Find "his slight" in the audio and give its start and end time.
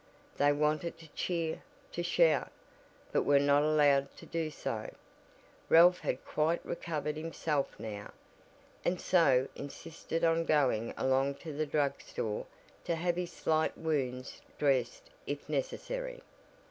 13.15-13.77